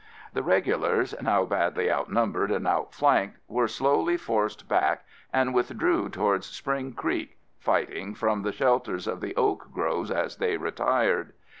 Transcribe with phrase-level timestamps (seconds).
[0.33, 6.93] The regulars, now badly outnumbered and outflanked, were slowly forced back and withdrew towards Spring
[6.93, 11.33] Creek, fighting from the shelters of the oak groves as they retired.